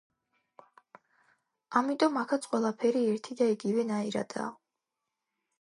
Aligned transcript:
ამიტომ 1.81 2.19
აქაც 2.23 2.49
ყველაფერი 2.55 3.05
ერთი 3.13 3.39
და 3.43 3.51
იგივე 3.57 3.89
ნაირადაა. 3.93 4.53